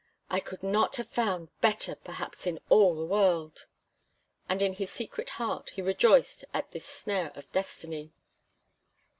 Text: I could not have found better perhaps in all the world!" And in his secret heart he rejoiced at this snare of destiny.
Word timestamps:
I 0.31 0.39
could 0.39 0.63
not 0.63 0.95
have 0.95 1.09
found 1.09 1.49
better 1.61 1.93
perhaps 1.95 2.47
in 2.47 2.59
all 2.69 2.95
the 2.95 3.05
world!" 3.05 3.67
And 4.49 4.59
in 4.63 4.73
his 4.73 4.89
secret 4.91 5.29
heart 5.37 5.69
he 5.75 5.83
rejoiced 5.83 6.43
at 6.55 6.71
this 6.71 6.87
snare 6.87 7.31
of 7.35 7.51
destiny. 7.51 8.11